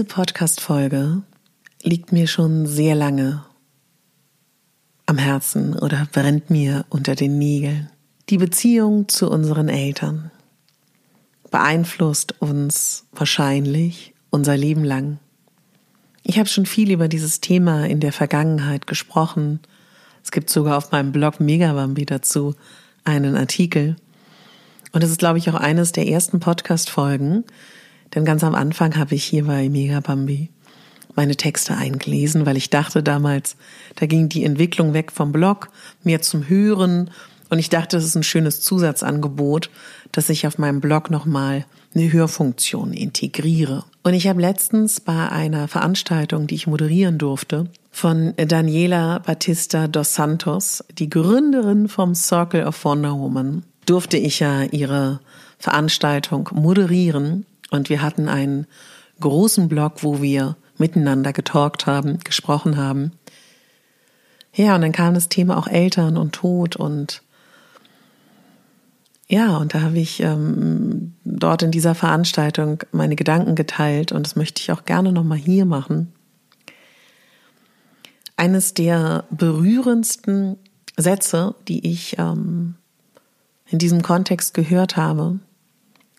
[0.00, 1.24] Diese Podcast-Folge
[1.82, 3.44] liegt mir schon sehr lange
[5.04, 7.90] am Herzen oder brennt mir unter den Nägeln.
[8.30, 10.30] Die Beziehung zu unseren Eltern
[11.50, 15.18] beeinflusst uns wahrscheinlich unser Leben lang.
[16.22, 19.60] Ich habe schon viel über dieses Thema in der Vergangenheit gesprochen.
[20.24, 22.54] Es gibt sogar auf meinem Blog Megabambi dazu
[23.04, 23.96] einen Artikel.
[24.92, 27.44] Und es ist, glaube ich, auch eines der ersten Podcast-Folgen,
[28.14, 30.50] denn ganz am Anfang habe ich hier bei Mega Bambi
[31.16, 33.56] meine Texte eingelesen, weil ich dachte damals,
[33.96, 35.68] da ging die Entwicklung weg vom Blog,
[36.02, 37.10] mehr zum Hören.
[37.48, 39.70] Und ich dachte, das ist ein schönes Zusatzangebot,
[40.12, 43.84] dass ich auf meinem Blog nochmal eine Hörfunktion integriere.
[44.02, 50.14] Und ich habe letztens bei einer Veranstaltung, die ich moderieren durfte, von Daniela Batista dos
[50.14, 55.20] Santos, die Gründerin vom Circle of Wonder Woman, durfte ich ja ihre
[55.58, 57.44] Veranstaltung moderieren.
[57.70, 58.66] Und wir hatten einen
[59.20, 63.12] großen Blog, wo wir miteinander getalkt haben, gesprochen haben.
[64.52, 67.22] Ja, und dann kam das Thema auch Eltern und Tod und
[69.28, 74.34] ja, und da habe ich ähm, dort in dieser Veranstaltung meine Gedanken geteilt und das
[74.34, 76.12] möchte ich auch gerne nochmal hier machen.
[78.36, 80.56] Eines der berührendsten
[80.96, 82.74] Sätze, die ich ähm,
[83.66, 85.38] in diesem Kontext gehört habe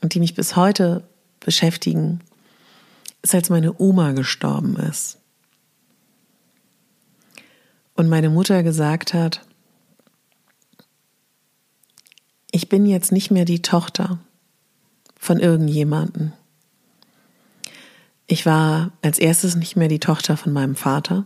[0.01, 1.03] und die mich bis heute
[1.41, 2.21] beschäftigen,
[3.21, 5.17] ist, als meine Oma gestorben ist.
[7.95, 9.45] Und meine Mutter gesagt hat,
[12.51, 14.19] ich bin jetzt nicht mehr die Tochter
[15.17, 16.33] von irgendjemanden.
[18.27, 21.25] Ich war als erstes nicht mehr die Tochter von meinem Vater.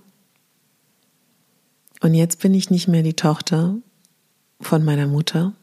[2.02, 3.76] Und jetzt bin ich nicht mehr die Tochter
[4.60, 5.54] von meiner Mutter.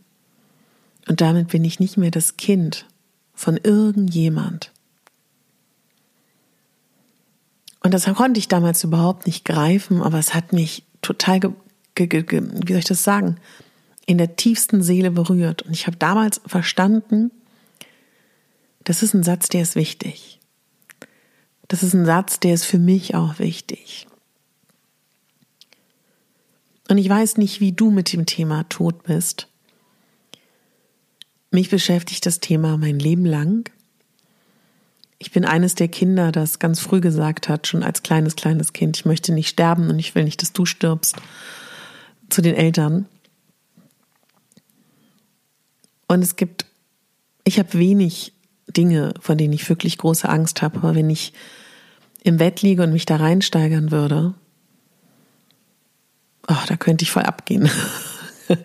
[1.09, 2.87] Und damit bin ich nicht mehr das Kind
[3.35, 4.73] von irgendjemand.
[7.81, 11.41] Und das konnte ich damals überhaupt nicht greifen, aber es hat mich total,
[11.97, 13.37] wie soll ich das sagen,
[14.07, 15.63] in der tiefsten Seele berührt.
[15.63, 17.31] Und ich habe damals verstanden,
[18.85, 20.41] das ist ein Satz, der ist wichtig.
[21.69, 24.07] Das ist ein Satz, der ist für mich auch wichtig.
[26.89, 29.49] Und ich weiß nicht, wie du mit dem Thema Tod bist.
[31.53, 33.71] Mich beschäftigt das Thema mein Leben lang.
[35.19, 38.97] Ich bin eines der Kinder, das ganz früh gesagt hat, schon als kleines, kleines Kind,
[38.97, 41.17] ich möchte nicht sterben und ich will nicht, dass du stirbst,
[42.31, 43.07] zu den Eltern.
[46.09, 46.65] Und es gibt,
[47.45, 48.33] ich habe wenig
[48.67, 51.35] Dinge, von denen ich wirklich große Angst habe, aber wenn ich
[52.25, 54.33] im Bett liege und mich da reinsteigern würde,
[56.49, 57.71] oh, da könnte ich voll abgehen.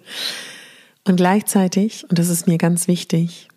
[1.08, 3.48] Und gleichzeitig, und das ist mir ganz wichtig,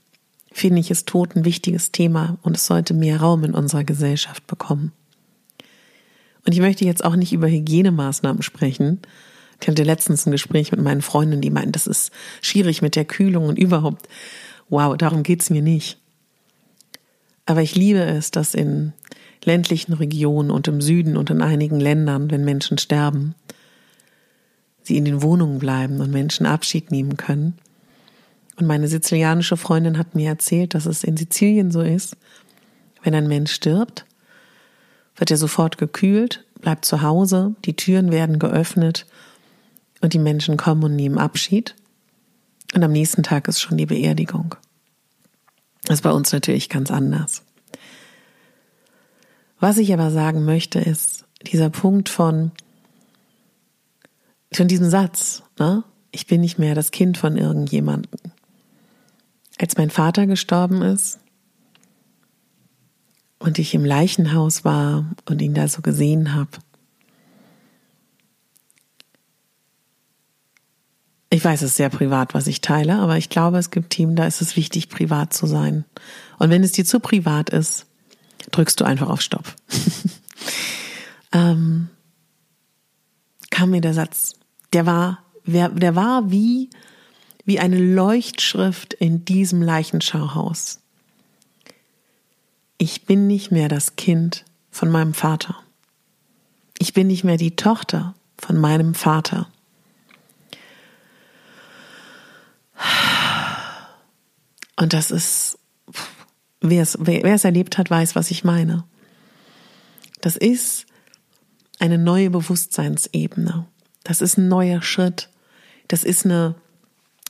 [0.52, 4.46] finde ich es Tod ein wichtiges Thema und es sollte mehr Raum in unserer Gesellschaft
[4.46, 4.92] bekommen.
[6.46, 9.00] Und ich möchte jetzt auch nicht über Hygienemaßnahmen sprechen.
[9.60, 13.04] Ich hatte letztens ein Gespräch mit meinen Freundinnen, die meinten, das ist schwierig mit der
[13.04, 14.08] Kühlung und überhaupt.
[14.68, 15.98] Wow, darum geht's mir nicht.
[17.46, 18.92] Aber ich liebe es, dass in
[19.44, 23.34] ländlichen Regionen und im Süden und in einigen Ländern, wenn Menschen sterben,
[24.90, 27.56] sie in den Wohnungen bleiben und Menschen Abschied nehmen können.
[28.56, 32.16] Und meine sizilianische Freundin hat mir erzählt, dass es in Sizilien so ist,
[33.04, 34.04] wenn ein Mensch stirbt,
[35.14, 39.06] wird er sofort gekühlt, bleibt zu Hause, die Türen werden geöffnet
[40.00, 41.76] und die Menschen kommen und nehmen Abschied.
[42.74, 44.56] Und am nächsten Tag ist schon die Beerdigung.
[45.84, 47.42] Das ist bei uns natürlich ganz anders.
[49.60, 52.50] Was ich aber sagen möchte, ist dieser Punkt von,
[54.52, 55.84] von diesem Satz, ne?
[56.10, 58.20] ich bin nicht mehr das Kind von irgendjemandem.
[59.58, 61.18] Als mein Vater gestorben ist
[63.38, 66.50] und ich im Leichenhaus war und ihn da so gesehen habe,
[71.32, 74.16] Ich weiß, es ist sehr privat, was ich teile, aber ich glaube, es gibt Themen,
[74.16, 75.84] da ist es wichtig, privat zu sein.
[76.38, 77.86] Und wenn es dir zu privat ist,
[78.50, 79.44] drückst du einfach auf Stopp.
[81.32, 81.88] ähm,
[83.50, 84.39] kam mir der Satz,
[84.72, 86.70] der war, der war wie,
[87.44, 90.80] wie eine Leuchtschrift in diesem Leichenschauhaus.
[92.78, 95.56] Ich bin nicht mehr das Kind von meinem Vater.
[96.78, 99.48] Ich bin nicht mehr die Tochter von meinem Vater.
[104.76, 105.58] Und das ist,
[106.62, 108.84] wer es, wer, wer es erlebt hat, weiß, was ich meine.
[110.22, 110.86] Das ist
[111.78, 113.66] eine neue Bewusstseinsebene.
[114.04, 115.28] Das ist ein neuer Schritt.
[115.88, 116.54] Das ist eine,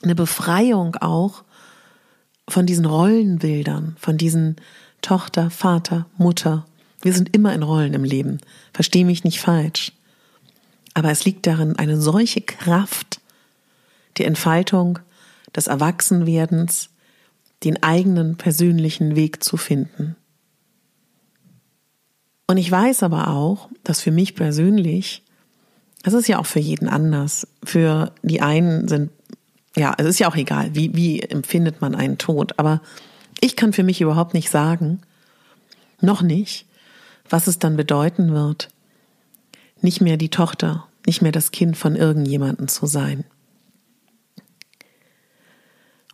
[0.02, 1.44] eine Befreiung auch
[2.48, 4.56] von diesen Rollenbildern, von diesen
[5.02, 6.66] Tochter, Vater, Mutter.
[7.00, 8.40] Wir sind immer in Rollen im Leben.
[8.72, 9.92] Versteh mich nicht falsch.
[10.94, 13.20] Aber es liegt darin eine solche Kraft
[14.16, 14.98] die Entfaltung
[15.54, 16.90] des Erwachsenwerdens,
[17.64, 20.16] den eigenen persönlichen Weg zu finden.
[22.46, 25.22] Und ich weiß aber auch, dass für mich persönlich,
[26.02, 27.46] das ist ja auch für jeden anders.
[27.62, 29.10] Für die einen sind,
[29.76, 32.58] ja, es ist ja auch egal, wie, wie empfindet man einen Tod.
[32.58, 32.80] Aber
[33.40, 35.02] ich kann für mich überhaupt nicht sagen,
[36.00, 36.66] noch nicht,
[37.28, 38.70] was es dann bedeuten wird,
[39.82, 43.24] nicht mehr die Tochter, nicht mehr das Kind von irgendjemanden zu sein.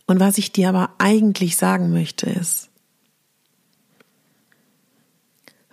[0.05, 2.69] Und was ich dir aber eigentlich sagen möchte ist,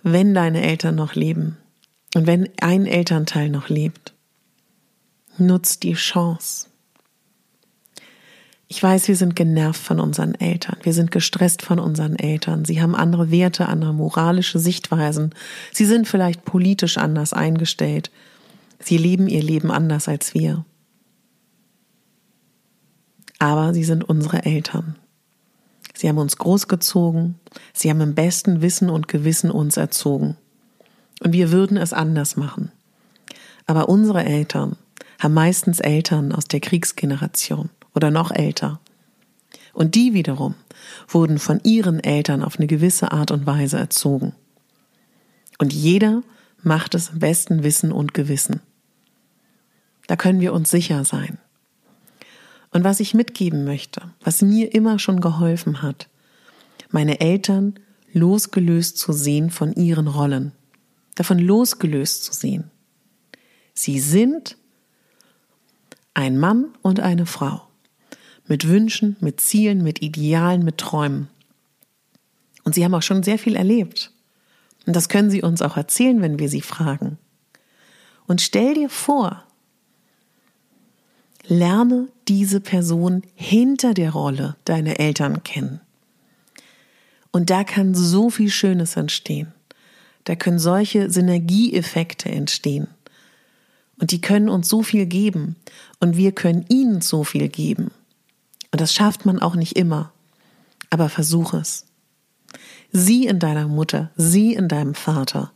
[0.03, 1.57] wenn deine Eltern noch leben
[2.15, 4.15] und wenn ein Elternteil noch lebt,
[5.39, 6.69] nutz die Chance.
[8.67, 12.81] Ich weiß, wir sind genervt von unseren Eltern, wir sind gestresst von unseren Eltern, sie
[12.81, 15.35] haben andere Werte, andere moralische Sichtweisen,
[15.73, 18.11] sie sind vielleicht politisch anders eingestellt,
[18.81, 20.65] sie leben ihr Leben anders als wir
[23.45, 24.97] aber sie sind unsere Eltern.
[25.95, 27.39] Sie haben uns großgezogen,
[27.73, 30.37] sie haben im besten Wissen und Gewissen uns erzogen.
[31.21, 32.73] Und wir würden es anders machen.
[33.67, 34.77] Aber unsere Eltern
[35.19, 38.81] haben meistens Eltern aus der Kriegsgeneration oder noch älter.
[39.73, 40.55] Und die wiederum
[41.09, 44.35] wurden von ihren Eltern auf eine gewisse Art und Weise erzogen.
[45.59, 46.23] Und jeder
[46.63, 48.61] macht es im besten Wissen und Gewissen.
[50.07, 51.39] Da können wir uns sicher sein.
[52.71, 56.09] Und was ich mitgeben möchte, was mir immer schon geholfen hat,
[56.91, 57.75] meine Eltern
[58.13, 60.53] losgelöst zu sehen von ihren Rollen,
[61.15, 62.71] davon losgelöst zu sehen.
[63.73, 64.57] Sie sind
[66.15, 67.63] ein Mann und eine Frau
[68.47, 71.29] mit Wünschen, mit Zielen, mit Idealen, mit Träumen.
[72.63, 74.13] Und sie haben auch schon sehr viel erlebt.
[74.87, 77.19] Und das können sie uns auch erzählen, wenn wir sie fragen.
[78.27, 79.45] Und stell dir vor,
[81.47, 85.81] Lerne diese Person hinter der Rolle deiner Eltern kennen.
[87.33, 89.53] Und da kann so viel Schönes entstehen.
[90.25, 92.89] Da können solche Synergieeffekte entstehen.
[94.01, 95.57] Und die können uns so viel geben.
[96.01, 97.91] Und wir können ihnen so viel geben.
[98.73, 100.13] Und das schafft man auch nicht immer.
[100.91, 101.87] Aber versuch es.
[102.93, 105.53] Sieh in deiner Mutter, sieh in deinem Vater,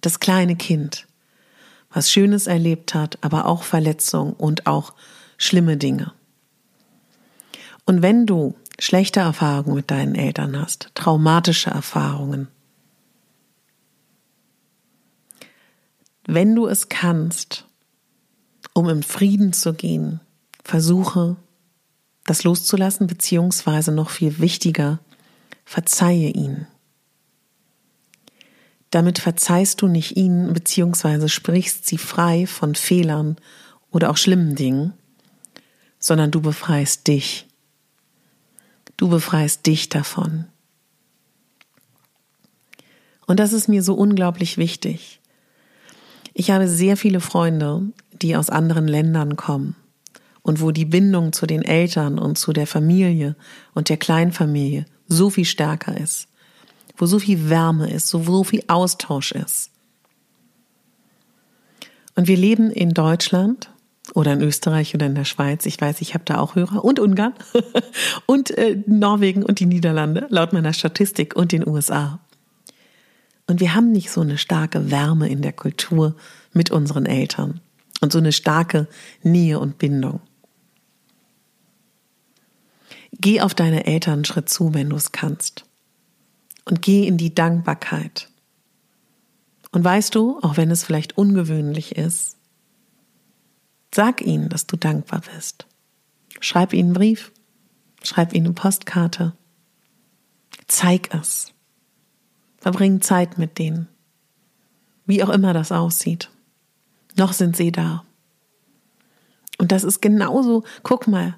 [0.00, 1.06] das kleine Kind,
[1.90, 4.92] was Schönes erlebt hat, aber auch Verletzung und auch
[5.38, 6.12] schlimme Dinge.
[7.86, 12.48] Und wenn du schlechte Erfahrungen mit deinen Eltern hast, traumatische Erfahrungen,
[16.26, 17.66] wenn du es kannst,
[18.72, 20.20] um im Frieden zu gehen,
[20.62, 21.36] versuche
[22.24, 25.00] das loszulassen, beziehungsweise noch viel wichtiger,
[25.64, 26.66] verzeihe ihnen.
[28.90, 33.36] Damit verzeihst du nicht ihnen, beziehungsweise sprichst sie frei von Fehlern
[33.90, 34.94] oder auch schlimmen Dingen,
[35.98, 37.46] sondern du befreist dich.
[38.96, 40.46] Du befreist dich davon.
[43.26, 45.20] Und das ist mir so unglaublich wichtig.
[46.34, 47.82] Ich habe sehr viele Freunde,
[48.20, 49.76] die aus anderen Ländern kommen
[50.42, 53.36] und wo die Bindung zu den Eltern und zu der Familie
[53.72, 56.26] und der Kleinfamilie so viel stärker ist,
[56.96, 59.70] wo so viel Wärme ist, so, so viel Austausch ist.
[62.16, 63.70] Und wir leben in Deutschland
[64.12, 65.66] oder in Österreich oder in der Schweiz.
[65.66, 67.34] Ich weiß, ich habe da auch Hörer und Ungarn
[68.26, 72.20] und äh, Norwegen und die Niederlande laut meiner Statistik und den USA.
[73.46, 76.16] Und wir haben nicht so eine starke Wärme in der Kultur
[76.52, 77.60] mit unseren Eltern
[78.00, 78.88] und so eine starke
[79.22, 80.20] Nähe und Bindung.
[83.12, 85.64] Geh auf deine Eltern einen Schritt zu, wenn du es kannst.
[86.64, 88.30] Und geh in die Dankbarkeit.
[89.70, 92.36] Und weißt du, auch wenn es vielleicht ungewöhnlich ist,
[93.94, 95.66] sag ihnen, dass du dankbar bist.
[96.40, 97.32] Schreib ihnen einen Brief,
[98.02, 99.34] schreib ihnen eine Postkarte.
[100.66, 101.53] Zeig es.
[102.64, 103.88] Verbring Zeit mit denen.
[105.04, 106.30] Wie auch immer das aussieht.
[107.14, 108.06] Noch sind sie da.
[109.58, 111.36] Und das ist genauso, guck mal,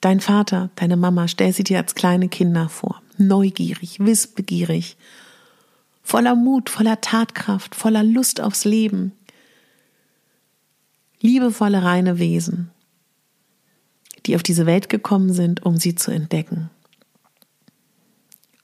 [0.00, 3.02] dein Vater, deine Mama, stell sie dir als kleine Kinder vor.
[3.16, 4.96] Neugierig, wissbegierig,
[6.04, 9.10] voller Mut, voller Tatkraft, voller Lust aufs Leben.
[11.20, 12.70] Liebevolle, reine Wesen,
[14.26, 16.70] die auf diese Welt gekommen sind, um sie zu entdecken.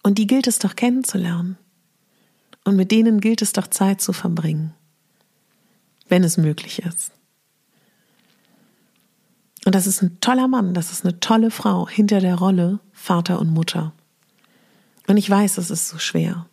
[0.04, 1.58] Und die gilt es doch kennenzulernen.
[2.64, 4.74] Und mit denen gilt es doch Zeit zu verbringen
[6.08, 7.12] wenn es möglich ist.
[9.64, 13.40] Und das ist ein toller Mann, das ist eine tolle Frau hinter der Rolle Vater
[13.40, 13.92] und Mutter.
[15.06, 16.46] Und ich weiß, es ist so schwer.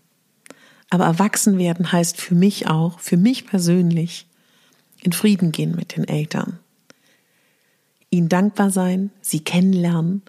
[0.89, 4.27] Aber erwachsen werden heißt für mich auch, für mich persönlich,
[5.01, 6.60] in Frieden gehen mit den Eltern.
[8.10, 10.22] Ihnen dankbar sein, sie kennenlernen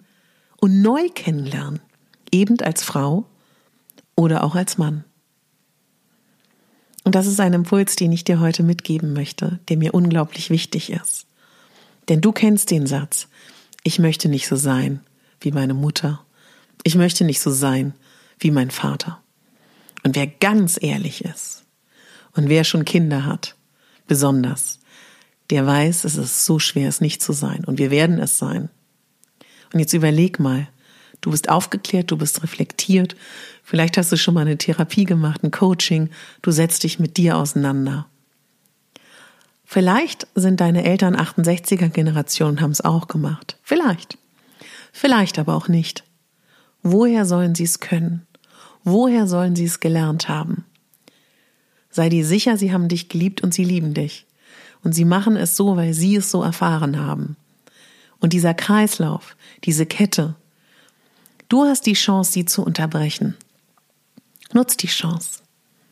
[0.57, 1.79] und neu kennenlernen,
[2.31, 3.25] eben als Frau
[4.15, 5.03] oder auch als Mann.
[7.03, 10.89] Und das ist ein Impuls, den ich dir heute mitgeben möchte, der mir unglaublich wichtig
[10.91, 11.25] ist.
[12.09, 13.27] Denn du kennst den Satz,
[13.83, 15.01] ich möchte nicht so sein
[15.41, 16.25] wie meine Mutter.
[16.83, 17.93] Ich möchte nicht so sein
[18.39, 19.21] wie mein Vater.
[20.03, 21.63] Und wer ganz ehrlich ist
[22.33, 23.55] und wer schon Kinder hat,
[24.07, 24.79] besonders,
[25.49, 27.63] der weiß, es ist so schwer, es nicht zu sein.
[27.65, 28.69] Und wir werden es sein.
[29.73, 30.67] Und jetzt überleg mal,
[31.23, 33.15] Du bist aufgeklärt, du bist reflektiert.
[33.63, 36.09] Vielleicht hast du schon mal eine Therapie gemacht, ein Coaching.
[36.41, 38.07] Du setzt dich mit dir auseinander.
[39.63, 43.57] Vielleicht sind deine Eltern 68er Generation und haben es auch gemacht.
[43.63, 44.17] Vielleicht.
[44.91, 46.03] Vielleicht aber auch nicht.
[46.81, 48.27] Woher sollen sie es können?
[48.83, 50.65] Woher sollen sie es gelernt haben?
[51.89, 54.25] Sei dir sicher, sie haben dich geliebt und sie lieben dich.
[54.83, 57.37] Und sie machen es so, weil sie es so erfahren haben.
[58.19, 60.35] Und dieser Kreislauf, diese Kette,
[61.49, 63.35] Du hast die Chance, sie zu unterbrechen.
[64.53, 65.41] Nutz die Chance.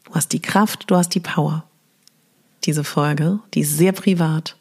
[0.06, 1.64] Du hast die Kraft, du hast die Power.
[2.64, 4.56] Diese Folge, die sehr privat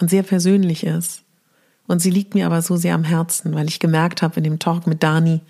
[0.00, 1.22] und sehr persönlich ist.
[1.86, 4.58] Und sie liegt mir aber so sehr am Herzen, weil ich gemerkt habe in dem
[4.58, 5.40] Talk mit Dani,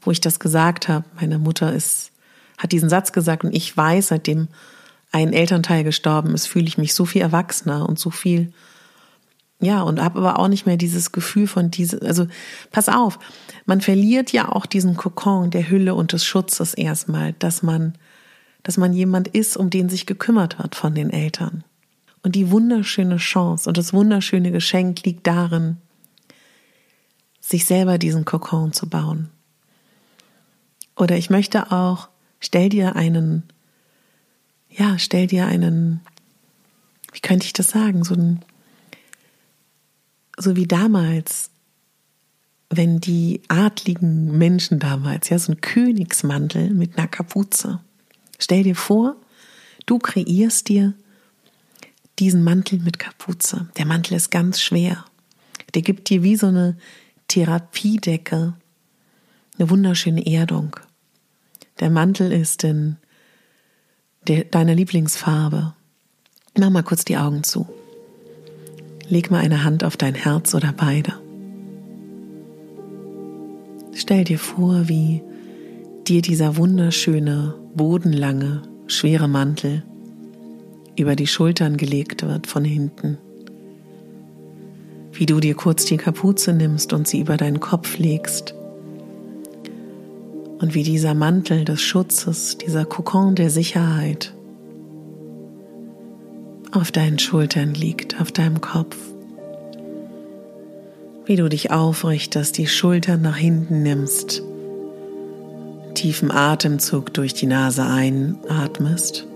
[0.00, 2.12] wo ich das gesagt habe, meine Mutter ist,
[2.58, 4.48] hat diesen Satz gesagt und ich weiß, seitdem
[5.10, 8.52] ein Elternteil gestorben ist, fühle ich mich so viel erwachsener und so viel
[9.62, 12.26] ja, und habe aber auch nicht mehr dieses Gefühl von diese, also
[12.72, 13.20] pass auf,
[13.64, 17.94] man verliert ja auch diesen Kokon der Hülle und des Schutzes erstmal, dass man,
[18.64, 21.62] dass man jemand ist, um den sich gekümmert hat von den Eltern.
[22.24, 25.76] Und die wunderschöne Chance und das wunderschöne Geschenk liegt darin,
[27.38, 29.28] sich selber diesen Kokon zu bauen.
[30.96, 32.08] Oder ich möchte auch,
[32.40, 33.44] stell dir einen,
[34.68, 36.00] ja, stell dir einen,
[37.12, 38.44] wie könnte ich das sagen, so ein
[40.42, 41.50] so wie damals,
[42.68, 47.80] wenn die adligen Menschen damals, ja, so ein Königsmantel mit einer Kapuze.
[48.38, 49.16] Stell dir vor,
[49.86, 50.94] du kreierst dir
[52.18, 53.68] diesen Mantel mit Kapuze.
[53.76, 55.04] Der Mantel ist ganz schwer.
[55.74, 56.76] Der gibt dir wie so eine
[57.28, 58.54] Therapiedecke,
[59.58, 60.76] eine wunderschöne Erdung.
[61.80, 62.96] Der Mantel ist in
[64.50, 65.74] deiner Lieblingsfarbe.
[66.58, 67.66] Mach mal kurz die Augen zu.
[69.12, 71.12] Leg mal eine Hand auf dein Herz oder beide.
[73.92, 75.20] Stell dir vor, wie
[76.06, 79.82] dir dieser wunderschöne, bodenlange, schwere Mantel
[80.96, 83.18] über die Schultern gelegt wird von hinten.
[85.12, 88.54] Wie du dir kurz die Kapuze nimmst und sie über deinen Kopf legst.
[90.58, 94.32] Und wie dieser Mantel des Schutzes, dieser Kokon der Sicherheit
[96.72, 98.96] auf deinen Schultern liegt, auf deinem Kopf.
[101.24, 104.42] Wie du dich aufrichtest, die Schultern nach hinten nimmst,
[105.94, 109.26] tiefen Atemzug durch die Nase einatmest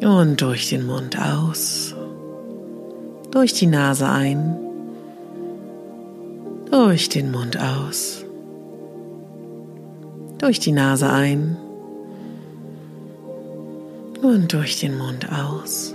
[0.00, 1.94] und durch den Mund aus.
[3.30, 4.56] Durch die Nase ein,
[6.70, 8.24] durch den Mund aus.
[10.38, 11.56] Durch die Nase ein
[14.22, 15.94] und durch den Mund aus.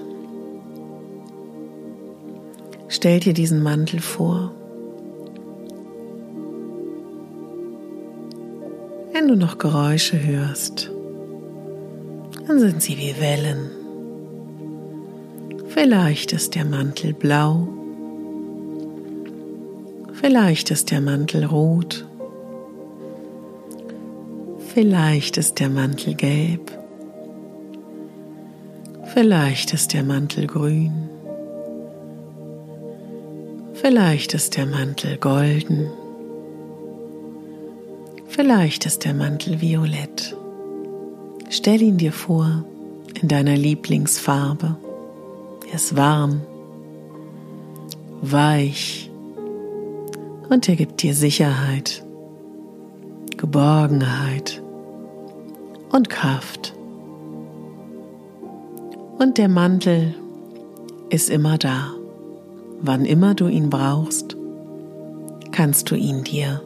[2.87, 4.53] Stell dir diesen Mantel vor.
[9.11, 10.91] Wenn du noch Geräusche hörst,
[12.47, 13.71] dann sind sie wie Wellen.
[15.67, 17.67] Vielleicht ist der Mantel blau,
[20.13, 22.05] vielleicht ist der Mantel rot,
[24.73, 26.82] vielleicht ist der Mantel gelb,
[29.13, 31.09] vielleicht ist der Mantel grün,
[33.73, 35.89] vielleicht ist der Mantel golden.
[38.35, 40.35] Vielleicht ist der Mantel violett.
[41.51, 42.65] Stell ihn dir vor
[43.21, 44.75] in deiner Lieblingsfarbe.
[45.69, 46.41] Er ist warm,
[48.21, 49.11] weich
[50.49, 52.03] und er gibt dir Sicherheit,
[53.37, 54.63] Geborgenheit
[55.91, 56.72] und Kraft.
[59.17, 60.15] Und der Mantel
[61.09, 61.91] ist immer da.
[62.81, 64.35] Wann immer du ihn brauchst,
[65.51, 66.61] kannst du ihn dir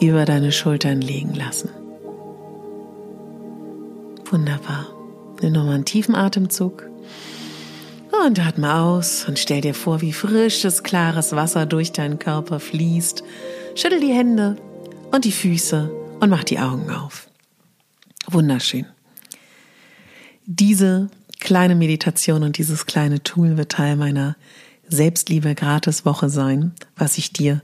[0.00, 1.70] über deine Schultern legen lassen.
[4.30, 4.86] Wunderbar.
[5.40, 6.88] Nimm nochmal einen tiefen Atemzug
[8.26, 13.22] und atme aus und stell dir vor, wie frisches, klares Wasser durch deinen Körper fließt.
[13.74, 14.56] Schüttel die Hände
[15.12, 17.28] und die Füße und mach die Augen auf.
[18.28, 18.86] Wunderschön.
[20.46, 21.08] Diese
[21.46, 24.34] kleine Meditation und dieses kleine Tool wird Teil meiner
[24.88, 27.62] Selbstliebe Gratis Woche sein, was ich dir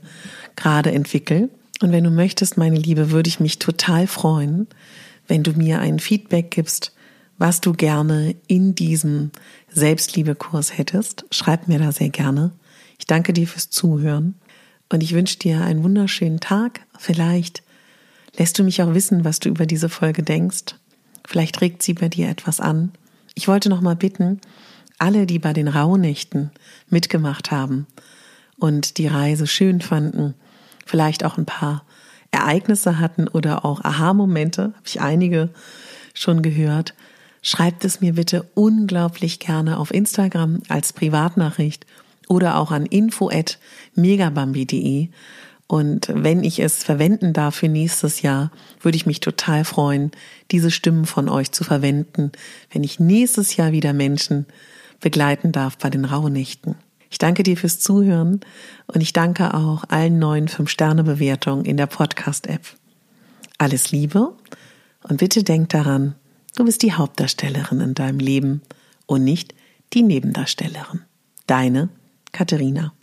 [0.55, 1.49] gerade entwickle.
[1.81, 4.67] Und wenn du möchtest, meine Liebe, würde ich mich total freuen,
[5.27, 6.95] wenn du mir ein Feedback gibst,
[7.37, 9.31] was du gerne in diesem
[9.73, 11.25] Selbstliebekurs hättest.
[11.29, 12.53] Schreib mir da sehr gerne.
[12.99, 14.35] Ich danke dir fürs Zuhören
[14.93, 16.85] und ich wünsche dir einen wunderschönen Tag.
[16.97, 17.63] Vielleicht
[18.37, 20.75] lässt du mich auch wissen, was du über diese Folge denkst.
[21.27, 22.93] Vielleicht regt sie bei dir etwas an.
[23.35, 24.39] Ich wollte noch mal bitten,
[24.99, 26.51] alle, die bei den Rauhnächten
[26.89, 27.87] mitgemacht haben
[28.57, 30.35] und die Reise schön fanden,
[30.85, 31.83] vielleicht auch ein paar
[32.31, 35.49] Ereignisse hatten oder auch Aha-Momente, habe ich einige
[36.13, 36.93] schon gehört,
[37.41, 41.85] schreibt es mir bitte unglaublich gerne auf Instagram als Privatnachricht
[42.27, 45.09] oder auch an info@megabambi.de
[45.73, 50.11] und wenn ich es verwenden darf für nächstes Jahr, würde ich mich total freuen,
[50.51, 52.31] diese Stimmen von euch zu verwenden,
[52.71, 54.45] wenn ich nächstes Jahr wieder Menschen
[54.99, 56.75] begleiten darf bei den Rauhnächten.
[57.09, 58.41] Ich danke dir fürs Zuhören
[58.85, 62.67] und ich danke auch allen neuen 5-Sterne-Bewertungen in der Podcast-App.
[63.57, 64.31] Alles Liebe
[65.01, 66.13] und bitte denk daran,
[66.55, 68.61] du bist die Hauptdarstellerin in deinem Leben
[69.07, 69.55] und nicht
[69.93, 71.01] die Nebendarstellerin.
[71.47, 71.89] Deine
[72.31, 72.93] Katharina.